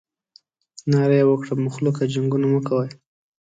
ناره 0.91 1.15
یې 1.19 1.25
وکړه 1.27 1.53
مخلوقه 1.65 2.03
جنګونه 2.13 2.45
مه 2.53 2.61
کوئ. 2.67 2.89